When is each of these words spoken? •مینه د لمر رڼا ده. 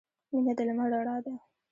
•مینه 0.31 0.53
د 0.57 0.59
لمر 0.67 0.87
رڼا 0.93 1.15
ده. 1.25 1.33